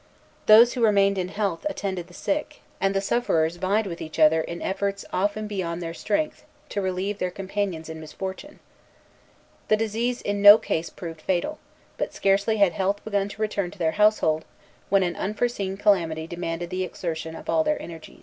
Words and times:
Those 0.47 0.73
who 0.73 0.81
remained 0.83 1.19
in 1.19 1.27
health 1.27 1.63
attended 1.69 2.07
the 2.07 2.15
sick, 2.15 2.61
and 2.79 2.95
the 2.95 3.01
sufferers 3.01 3.57
vied 3.57 3.85
with 3.85 4.01
each 4.01 4.17
other 4.17 4.41
in 4.41 4.59
efforts 4.59 5.05
often 5.13 5.45
beyond 5.45 5.79
their 5.79 5.93
strength 5.93 6.43
to 6.69 6.81
relieve 6.81 7.19
their 7.19 7.29
companions 7.29 7.87
in 7.87 7.99
misfortune. 7.99 8.59
The 9.67 9.77
disease 9.77 10.19
in 10.23 10.41
no 10.41 10.57
case 10.57 10.89
proved 10.89 11.21
fatal; 11.21 11.59
but 11.99 12.15
scarcely 12.15 12.57
had 12.57 12.73
health 12.73 13.03
begun 13.05 13.29
to 13.29 13.41
return 13.43 13.69
to 13.69 13.77
their 13.77 13.91
household, 13.91 14.43
when 14.89 15.03
an 15.03 15.15
unforeseen 15.15 15.77
calamity 15.77 16.25
demanded 16.25 16.71
the 16.71 16.83
exertion 16.83 17.35
of 17.35 17.47
all 17.47 17.63
their 17.63 17.79
energies. 17.79 18.19